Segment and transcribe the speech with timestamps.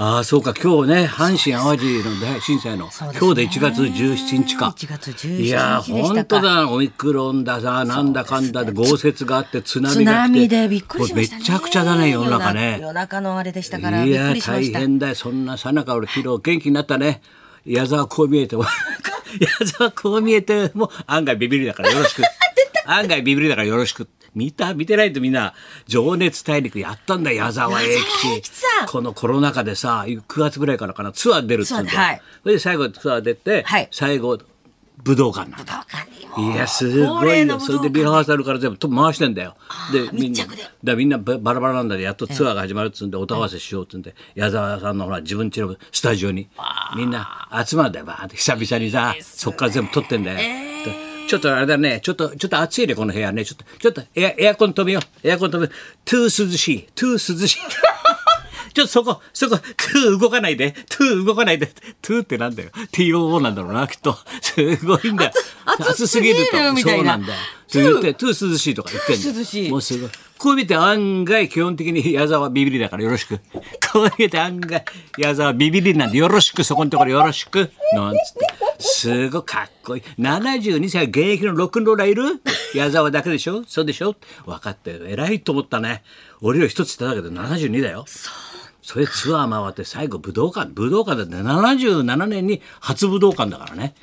[0.00, 0.54] ああそうか。
[0.54, 2.90] 今日ね阪神・淡路の大震災の、ね。
[3.18, 4.68] 今日で1月17日か。
[4.68, 6.70] 1月17日いや本当だ。
[6.70, 11.40] オミクロンださなんだかんだで豪雪があって津波津が来て波でびっくりしましたね。
[11.40, 12.78] これめちゃくちゃだね世の中ね。
[12.80, 14.72] 夜中のあれでしたからいや大。
[14.72, 15.14] 変だよ。
[15.16, 17.20] そんなさなか俺昨日元気になったね。
[17.66, 18.66] 矢沢こう見えても
[19.40, 22.22] 矢沢こう見えても案外ビビりだからよろしく。
[22.86, 25.54] 案外ビビりだからよろしく見た見てないとみんな
[25.86, 28.42] 情熱大陸やったんだよ矢沢永吉。
[28.88, 32.22] このコロナ禍でさ9月ぐらいからかなツアー出るっつうんだはい。
[32.42, 33.88] それで最後ツアー出て、はい。
[33.90, 34.38] 最後
[35.04, 35.86] 武道館なんだ。
[36.36, 37.60] いやすごいよ。
[37.60, 39.56] それでリハーサルから全部と回してんだよ。
[39.92, 40.44] でみんな
[40.84, 46.48] だみんなババラバラなんだでやっとツアーが始まるっつうんで音合わせしようっつうんで矢沢さんのほら自分家のスタジオに。
[46.96, 48.06] みんな集まるんだよ。
[48.06, 48.36] バーって。
[48.36, 55.74] 久々にさそっから全部撮ってんだよ、でちょっとあれだねちょっとちょっと暑いねこの部屋ねちょっとちょっとエアエアコン止めようエアコン止めよう
[56.04, 57.58] too 涼しい too 涼しい
[58.74, 61.66] ちょっとそこ、そこ、 too 動かないで、 too 動かないで、
[62.00, 62.70] too ってなんだよ。
[62.92, 64.16] TOO なんだろうな、きっと。
[64.40, 65.32] すごいんだよ。
[65.64, 67.38] 暑暑すぎるみたいなそうなんだよ。
[67.66, 69.34] そう言って、 too 涼しいとか言ってんだよ。
[69.34, 70.10] 涼しいもうすごい。
[70.38, 73.40] こう見て案外基本的に矢沢ビビりだからよろしく。
[73.92, 74.84] こう見て案外
[75.16, 77.72] 矢沢ビビりなんでよろしく、そこのところよろしく。
[77.94, 78.67] なんつって。
[78.78, 80.02] すごいかっこいい。
[80.18, 82.40] 72歳現役のロックンローラーいる？
[82.74, 83.64] 矢沢だけでしょ？
[83.66, 84.14] そうでしょ？
[84.46, 85.06] 分かったよ。
[85.06, 86.02] 偉いと思ったね。
[86.40, 88.04] 俺より一つ下だけど72だよ。
[88.80, 93.94] それツアー回って最後武道館武道館だって77年に初武道館だからね。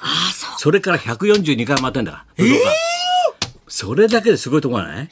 [0.57, 2.43] それから142回回ってんだから。
[2.45, 2.69] 武道館、
[3.67, 5.09] それだけですごいところない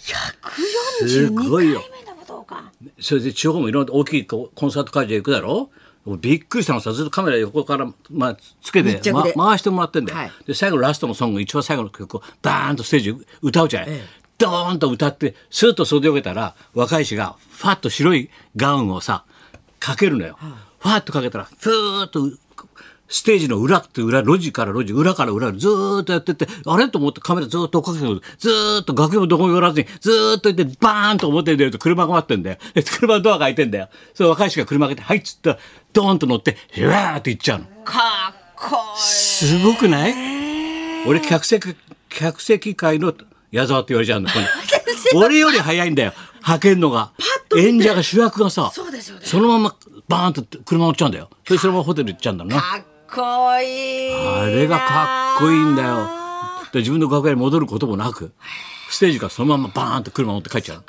[1.08, 2.72] すごいよ目の武道館。
[3.00, 5.48] それで地方もいろんな大きいココンサート会場行くだろ？
[5.56, 5.70] もう
[6.06, 6.92] びっくりしたのさ。
[6.92, 10.32] ずっとカメラ横から、まあ、つけて、ま回してもらってんだよ、はい。
[10.46, 13.90] で最後ラストのソング一番最後の曲をバーンとステージ歌うじゃない、
[14.38, 19.24] ドーンと歌ってスーッと袖を受けたら若い氏がファッと白いガウンをさ
[19.80, 20.38] かけるのよ、
[20.80, 22.30] ファッとかけたらふーっと
[23.14, 28.22] ステージの裏って裏路地から路地裏から裏ずーっとやってってあれと思ってカメラずーっと追っかけてる。
[28.40, 32.58] ずーっと楽屋もどこも寄らずにずーっと行ってバーンと表に出ると車が待ってんだよ。
[32.74, 33.90] で車のドアが開いてんだよ。
[34.16, 35.60] その若い人が車開けて「はい」っつったら
[35.94, 37.66] ドーンと乗ってうわーって行っちゃうの。
[37.86, 38.00] か
[38.32, 39.00] っこいい。
[39.00, 40.14] すごくない？
[41.06, 41.76] 俺客席
[42.10, 43.14] 客席界の
[43.52, 44.46] 矢沢って言われちゃうんだこれ
[45.14, 46.14] 俺より早いんだよ。
[46.42, 47.12] 派遣のが。
[47.56, 49.00] 演者が主役がさそね。
[49.22, 49.76] そのまま
[50.08, 51.30] バーンと車乗っちゃうんだよ。
[51.46, 52.64] それでそのままホテル行っちゃうんだな
[53.14, 54.14] こいい。
[54.14, 56.10] あれがかっこいいんだよ。
[56.72, 58.32] で自分の楽屋に戻ることもなく、
[58.90, 60.84] ステージからそのままバーンと車乗って帰っちゃう。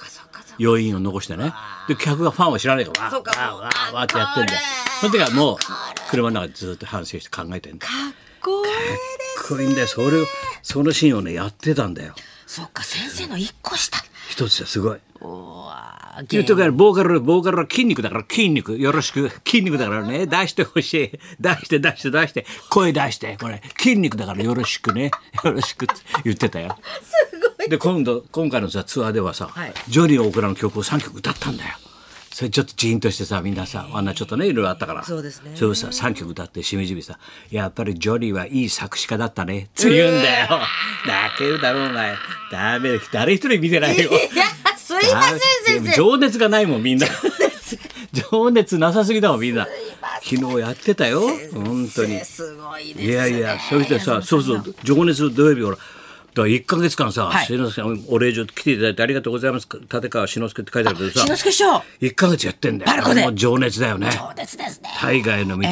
[0.58, 1.52] 余韻を残してね。
[1.88, 4.60] で、客がファンは知らないから、わーわーわーってやってんだよ。
[5.00, 5.56] その時はもう、
[6.10, 7.92] 車の中でずっと反省して考えてんだよ。
[7.92, 8.78] かっこいいで
[9.36, 9.86] かっこいいんだよ。
[9.86, 10.26] それを、
[10.62, 12.14] そのシーンをね、やってたんだよ。
[12.46, 12.60] す。
[12.60, 13.98] そっか先生の一個下。
[14.30, 14.98] 一つですごい。
[16.30, 18.78] 言うとからボーカルボーカルは筋肉だから筋肉。
[18.78, 19.30] よろしく。
[19.44, 20.26] 筋肉だからね。
[20.28, 21.18] 出してほしい。
[21.40, 22.46] 出して出して出して。
[22.70, 23.62] 声出してこれ。
[23.78, 25.10] 筋肉だからよろしくね。
[25.42, 26.78] よろしくって言ってたよ。
[27.68, 29.74] で今度今回のさツアーではさ、はい。
[29.88, 31.74] ジョニー大倉の曲を3曲歌ったんだよ。
[32.32, 35.04] それちょっとジーンとしてさみんなさあんなちょっとねいろいろあったから。
[35.04, 35.52] そうですね。
[35.54, 37.18] それをさ3曲歌ってしみじみさ
[37.50, 40.60] 「やっぱりジョニーはいい作詞家だったね」って言うんだよ。
[41.06, 42.14] 泣けるだろうお前。
[42.52, 43.04] ダメだ。
[43.12, 44.10] 誰一人見てないよ
[45.06, 45.96] いやすいません先生。
[45.96, 47.06] 情熱がないもんみんな。
[48.12, 48.78] 情熱。
[48.78, 49.66] なさすぎだもんみんな。
[50.22, 51.20] 昨日やってたよ。
[51.52, 53.04] 本当にすごいですね。
[53.04, 55.76] いやいやそしてさそうそう情熱土曜日ほら
[56.34, 57.46] だから1か月間さ、はい。
[57.46, 59.68] 篠之助さんお礼状来ていただいてありがとうございます。
[59.72, 61.82] 立川志の輔って書いてあるけどさしのすけ師匠。
[62.00, 62.90] 1か月やってんだよ。
[62.90, 63.22] パルコで。
[63.22, 64.10] もう情熱だよね。
[64.10, 64.68] そうですね。
[65.00, 65.70] 大河への道や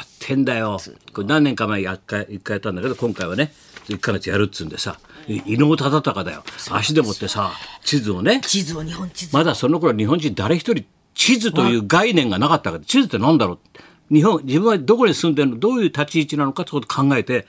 [0.00, 0.78] ってんだよ。
[1.14, 3.54] これ何年か前やっか一回やったんだけど今回はね
[3.88, 6.44] 1か月やるっつうんでさ伊能忠敬だよ。
[6.70, 7.52] 足でもってさ
[7.82, 8.42] 地図をね。
[8.42, 9.34] 地図を日本地図。
[9.34, 10.84] まだその頃日本人誰一人
[11.14, 13.58] 地図という概念がなかったから地図って何だろう。
[14.14, 17.46] 日本自分はどこに住んでるのどういう立ち位置なのかってことを考えて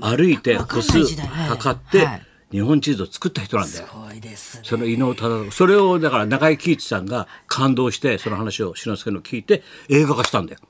[0.00, 3.86] 歩いて歩数測ってはい日本地図を作った人なんだよ。
[3.86, 4.62] すごいですね。
[4.64, 10.60] その伊能忠敬それをだから中井貴一さんが感動してその話を志の輔の聞いて映画化したんだよ。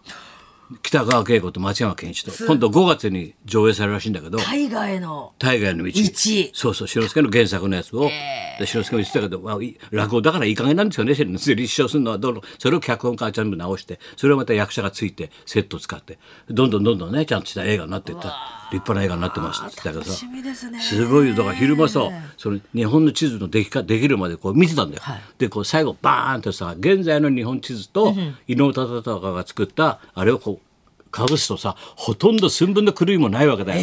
[0.83, 5.33] 北川景子と松山ケンイチと今度5月に上映されるらしいんだけど大河への。
[5.39, 5.93] 大河への道。
[5.93, 8.09] 道そうそう志の輔の原作のやつを、
[8.59, 12.19] で志の輔も言ってたけど、まあ、い落語だからいい加減なんですよね立証するのは。
[12.19, 16.19] どうのそれを脚本家が全部直してそれをまた役者がついてセットを使って
[16.49, 18.61] どんどんどんどんねちゃんとした映画になっていった。
[18.71, 20.13] 立派な映画になってますって言ってたけどさ
[20.55, 20.81] すね。
[20.81, 21.35] すごいよ。
[21.35, 25.03] だから昼間さその日本の地図のできかできるまでこう見てたんだよ。
[25.39, 28.15] でこう最後バーンとさ現在の日本地図と
[28.47, 30.60] 伊能忠敬が作ったあれをこう
[31.11, 33.81] かぶすとさほとんど寸分の狂いもないわけだよ、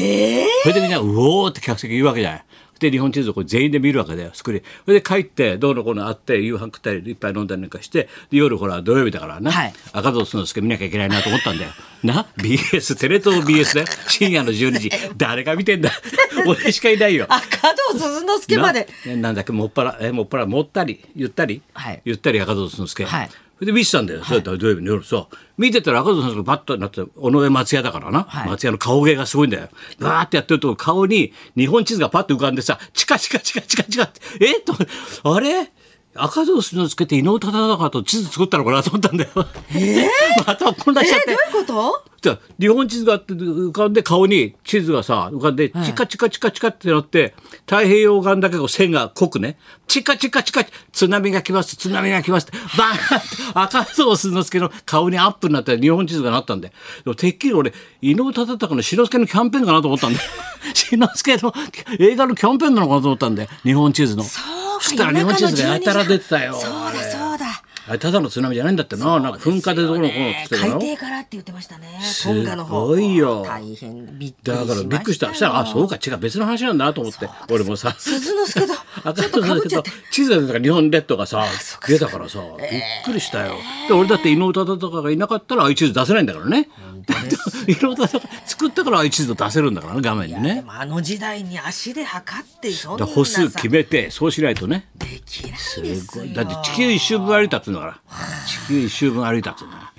[0.63, 2.45] それでみんなうおーって客席言うわけじゃない。
[2.79, 4.29] で日本地図をこう全員で見るわけだよ。
[4.35, 9.73] スクリーンそれで帰ってどうのこうのあって夕飯食ったり一杯飲んだりなんかしてで夜ほら土曜日だからな、はい。
[9.93, 11.71] 赤戸之助見なきゃいけないなと思ったんだよ。
[12.03, 13.87] な？BS テレ東 BS だよ。
[14.07, 14.91] 深夜の12時。
[15.17, 15.89] 誰が見てんだ？
[16.45, 17.25] 俺しかいないよ。
[17.29, 18.87] あ、加藤鈴之助まで。
[19.07, 19.15] な？
[19.17, 19.51] なんだっけ？
[19.53, 22.01] もっぱらえもっぱらもったりゆったり、はい。
[22.05, 25.25] ゆったり赤戸之助、はいそれで見てたんだよ、そうやって土曜日の夜さ。
[25.57, 28.49] 見てたら赤戸之助がバッとなって尾上松也だからな、はい。
[28.49, 29.69] 松也の顔芸がすごいんだよ。
[29.99, 34.21] バーってやってると顔に日本地図がパッと浮かんでさチカチカチカチカチカって。
[34.41, 34.59] え？
[34.59, 34.75] っと
[35.23, 35.71] あれ？
[36.17, 39.29] 赤戸之助って伊能忠敬と地図作ったのかなと思ったんだよ。
[40.45, 41.31] また混乱しちゃって。
[41.31, 42.03] えどういうこと？
[42.19, 47.35] じゃあ日本地図があって浮かんで顔に地図がさ浮かんでチカチカチカチカってなって
[47.67, 49.57] 太平洋岸だけど線が濃くね。
[49.87, 52.57] チカチカチカ津波が来ます津波が来ますって。
[52.77, 56.73] バーンって赤楚鈴之助の顔にアップになって日本地図がなったんでで
[57.05, 57.71] もてっきり俺
[58.01, 60.19] 伊能忠敬の志の輔のキャンペーンかなと思ったんで
[60.73, 61.53] 志 の輔の
[61.99, 64.23] 映画のキャンペーンなのかなと思ったんで日本地図の。
[64.23, 67.26] そう日本地図がやたら出てたよそうだそうだ。
[67.87, 69.19] あれただの津波じゃないんだってな。
[69.19, 70.81] なんか噴火でどうのこう海の。
[70.81, 71.99] 底からって言ってましたね。
[72.01, 72.87] すトンガの方。
[72.87, 73.43] ごいよ。
[73.45, 74.65] 大変びっくりしだ。
[74.65, 75.27] からびっくりした。
[75.27, 77.95] そしたら、あ、そうか、違う、別の話なんだなと思って、俺もさ。
[77.97, 78.73] 鈴之助と
[79.03, 79.91] 赤 ちょっと被っちゃって。
[80.11, 81.45] 地図が出たから日本列島がさ
[81.87, 83.55] 出たからさびっくりしたよ、
[83.87, 86.69] で俺だって伊能忠敬がいなかったらああいう地図出せないんだからね。
[87.67, 94.87] 伊能忠敬作ったからああいう地図出せるんだからね画面にでねもあの時代に足で測ってそんな歩数さ決めてそうしないとね。
[94.95, 95.46] でき
[95.77, 96.23] すですよ。
[96.23, 96.33] ごい。
[96.33, 97.99] だって地球一周分歩いたっつうのから。
[98.47, 99.96] 地球一周分歩いたっつうのから。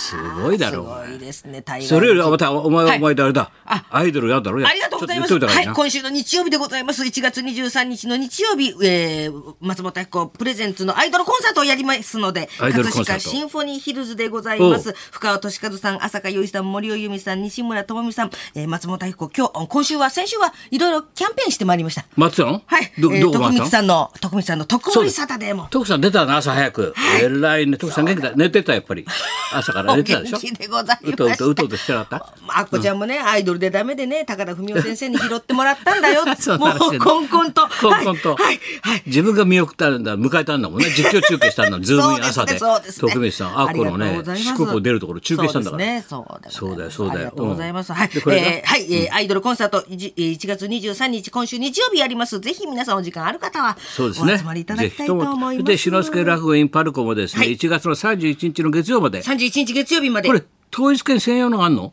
[0.00, 1.62] すごいだすろごいですね。
[1.82, 2.98] それよりまたお前ははい。
[2.98, 3.84] お前であれだ、あ。
[3.90, 4.66] アイドルやだろ？
[4.66, 5.32] ありがとうございます。
[5.34, 7.02] はい、ちょっと言っとい今週の日曜日でございます。
[7.04, 13.18] 1月23日の日曜日、えー、松本明子プレゼンツのアイドルコンサートをやりますので、アイドルコンサート。
[13.18, 14.94] 葛飾シンフォニーヒルズでございます。
[15.10, 22.06] 深尾俊和さん、浅香唯さん、森尾由美さん、西村智美さん、えー、松本明子、今日、今週は、先週はいろいろキャンペーンしてまいりました。
[22.16, 25.68] 待ってたのはい、えどー、徳光さんの、徳光さんの特盛サタデーも。
[25.70, 27.76] 徳さん出たな朝早く、えらいね。
[27.76, 28.32] 徳さん元気だ。
[28.34, 29.04] 寝てたやっぱり。
[29.52, 31.10] 朝から元気でございました。
[31.10, 32.34] うとうとうとうとしてなかった？
[32.58, 36.24] あっこちゃんもね、アイドルでダメでね、高田文夫先生に拾ってもらったんだよ。
[36.38, 37.62] そもう、んな話コンコンと。
[37.80, 39.02] コンコンと、はい、はい。
[39.06, 40.90] 自分が見送ったんだ迎えたんだもんね。
[40.96, 43.12] 実況中継したんだ ズームイン朝でそうですねね。
[43.14, 43.58] 徳光さん。
[43.60, 46.02] あっこのね四国を出るところ中継したんだから。
[46.02, 47.18] そうですね、そうだよそうだよ。
[47.18, 47.92] ありがとうございます。
[47.92, 48.42] はい、でこれが？
[48.46, 52.38] えーはい、えーアイドルコンサート、いじえー1月23日、今週日曜日やります。
[52.40, 54.34] ぜひ皆さんお時間ある方は、そうですね。
[54.34, 55.64] お集まりいただきたいと思います。
[55.64, 57.56] で志の輔落語インパルコもですね、はい。
[57.56, 59.20] 1月の31日の月曜まで。
[59.22, 60.28] 31日月曜日まで。
[60.28, 60.42] これ
[60.72, 61.92] 統一権専用のがあんの？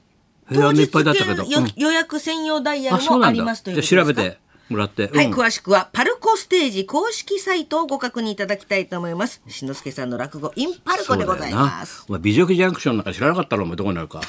[0.50, 1.04] 当日券
[1.75, 4.38] 予約専用ダイヤルもありますというじゃことで調べて
[4.69, 5.34] もらって、はい、うん。
[5.34, 9.42] 詳しくはパルコステージ公式サイトをご確認いただきたいと思います。
[9.50, 12.06] しのすけさんの落語インパルコでございます。
[12.07, 14.22] お前美女木ジャンクションなんか知らなかったろお前どこにあるか。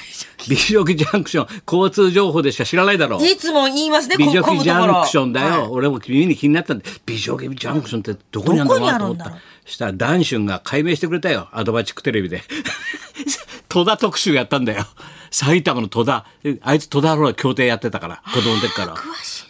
[0.48, 3.24] 美女木ジャンクション交通情報でしか知らないだろ。
[3.24, 5.68] いつも言いますね、美女ジャンクションだよ、はい。
[5.68, 6.84] 俺も耳に気になったんで。
[7.06, 11.48] 美女木ジャンクションってどこにあるんだろうなと思ったしたらダンシュンが解明してくれたよ。
[11.52, 12.42] アドバチックテレビで
[13.68, 14.84] 戸田特集やったんだよ。
[15.30, 16.26] 埼玉の戸田。
[16.62, 18.94] あいつ戸田の協定やってたから子供の時から。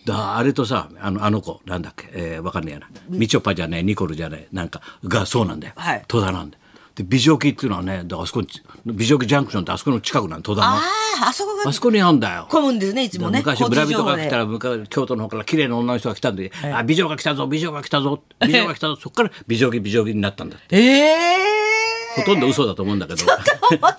[0.04, 2.88] だあれとさあのあの子なんだっけ、えー、わかんねえやな。
[3.08, 6.04] みちょぱじゃねえニコルじゃねえなんかがそうなんだよ、はい。
[6.08, 6.62] 戸田なんだよ。
[6.96, 8.48] で美女木っていうのはねあそこに
[8.84, 10.66] 美女木ジャンクションってあそこの近くなん戸田の。
[10.66, 10.80] あ
[11.22, 12.48] あ、あそこがあそこにあんだよ。
[12.50, 13.38] 混むんですね、いつもね。
[13.38, 14.38] 昔村人が来たら。
[14.38, 20.76] ら昔京都の方から綺麗な女の人が来たんで「あ美女が来たぞ美女が来たぞ美女が来たぞ」そっから美女着美女着になったんだって。
[20.76, 21.57] ええ
[22.18, 23.24] ほとんど嘘だと思うんだけど。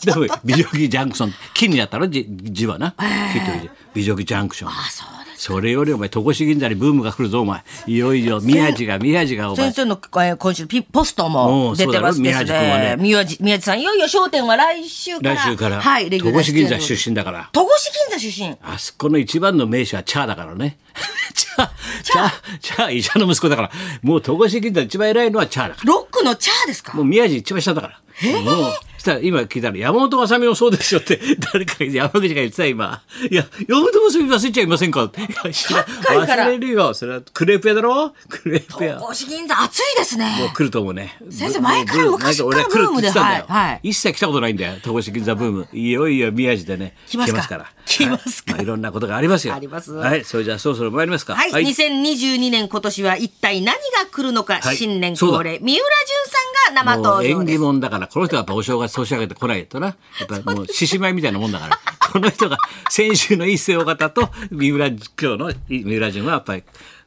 [0.04, 2.92] でも美女着ジャンクション木になったら字字はな。
[2.92, 4.70] 木という字美女着ジャンクション。
[4.70, 5.08] あ、そう。
[5.40, 7.64] それよりお前戸越銀座にブームが来るぞお前。
[7.88, 9.68] いよいよ宮地が宮地がお前。
[9.72, 12.46] 先生のえー今週ピポストも出てますですおうそうだろ？
[12.46, 12.96] 宮地君はね。
[13.00, 15.36] 宮地宮地さんいよいよ商店は来週から。
[15.36, 15.80] 来週から。
[15.80, 17.50] はいレギュ戸越ラー出演銀座出身だから。
[17.54, 17.70] 戸越
[18.10, 18.58] 銀座出身。
[18.74, 20.78] あそこの一番の名手はチャーだからね。
[21.34, 21.70] チャー、
[22.04, 23.72] チャー、チャー、医者の息子だから。
[24.02, 25.88] もう戸越銀座一番偉いのはチャーだから。
[25.94, 26.94] ロックのチャーですか？
[26.98, 28.00] もう宮地一番下だから。
[28.20, 31.20] したら今聞いたら山本まさみもそうですよって、
[31.54, 33.02] 誰か山口が言ってた今。
[33.32, 35.04] いや、山本まさみ忘れちゃいませんか？
[35.06, 36.94] っ忘れるよ。
[36.94, 38.14] それはクレープ屋だろ？
[38.28, 38.98] クレープ屋。
[39.00, 41.18] 戸越銀座暑いですねもう来ると思うね。
[41.30, 44.74] 先生前から昔からブームではいはい一切来たことないんだよ。
[44.84, 45.68] 戸越銀座ブーム。
[45.72, 46.96] いよいよ宮地でね。
[47.08, 47.42] 来ますか？
[47.48, 47.66] から。
[47.86, 48.52] 来ますか？
[48.54, 49.54] はいまあいろんなことがありますよ。
[49.56, 50.26] ありますはい。
[50.26, 51.36] それじゃあそろそろ参りますか。
[51.36, 53.80] はい、2022年今年は一体何が
[54.12, 55.84] 来るのか、はい新年恒例三浦淳
[56.30, 57.42] さんが生登場。
[57.42, 59.88] 縁起物だから、この人はやっぱお正月年上げてこないとな。
[59.88, 59.94] や
[60.40, 61.80] っぱもう獅子舞みたいなもんだから。
[62.12, 62.58] この人が
[62.90, 66.64] 先週の伊勢尾方と三浦、今日の三浦潤はやっぱり、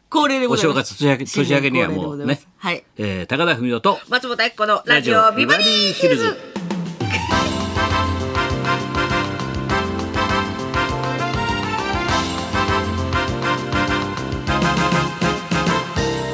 [0.08, 0.92] 恒例でございます。
[0.92, 2.38] お正月年明けにはもうね。
[2.58, 2.84] はい。
[2.98, 6.24] えー、高田文夫と松本明子のラジオビバリーヒルズ。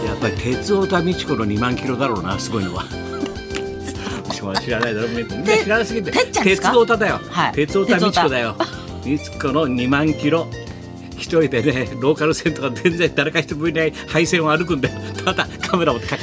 [0.04, 3.07] やっぱり鉄オタ美智子の2万キロだろうなすごいのは。
[4.54, 6.10] しも知らないだろみんな知らなすぎて。
[6.10, 7.52] 鉄オタだよ、はい。
[7.52, 8.56] 鉄オタ美智子だよ。
[9.04, 10.46] 美智子の2万キロ？
[11.16, 13.92] 一人でねローカル線とか全然誰か一人もいない。
[13.92, 15.00] 配線を歩くんだよ。
[15.24, 16.18] ただカメラをカチャ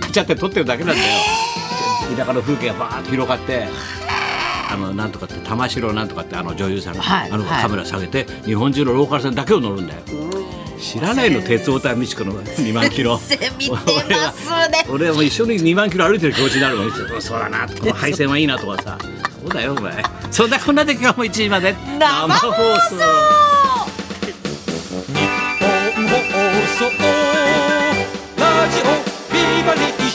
[0.00, 1.08] カチャって撮ってるだけなんだよ。
[2.16, 3.66] 田舎の風景がバーッと広がって
[4.70, 7.32] あのなんとかって玉城なんとかってあの女優さんが、はいはい。
[7.32, 10.00] あのカメラ下げて日本中のローカル線だけを乗るんだよ
[10.78, 13.18] 知らないの鉄オタ美智子の2万キロ。
[13.18, 13.80] 先生見てま
[14.32, 14.84] すね。
[14.90, 16.90] 俺はもう一緒に2万キロ歩いてる気持ちになるもん
[17.20, 18.98] そうだなこの配線はいいなとかさ。
[19.42, 20.02] そうだよお前。
[20.30, 22.52] そんなこんなで今日も1時まで生放送。
[22.52, 22.62] 日
[25.14, 26.36] 本放
[26.78, 26.84] 送。
[28.38, 28.82] ラジオ
[29.32, 30.05] ビバリー